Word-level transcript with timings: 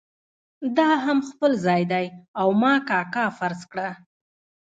دا 0.77 0.89
هم 1.05 1.19
خپل 1.29 1.51
ځای 1.65 1.81
دی 1.91 2.05
او 2.39 2.47
ما 2.61 2.73
کاکا 2.89 3.25
فرض 3.37 3.61
کړه. 3.71 3.87